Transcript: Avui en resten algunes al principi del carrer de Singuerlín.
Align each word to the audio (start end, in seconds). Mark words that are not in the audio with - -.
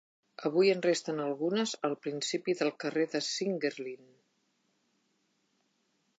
Avui 0.49 0.69
en 0.75 0.79
resten 0.85 1.19
algunes 1.25 1.73
al 1.89 1.93
principi 2.07 2.57
del 2.63 2.73
carrer 2.85 3.07
de 3.13 3.23
Singuerlín. 3.27 4.09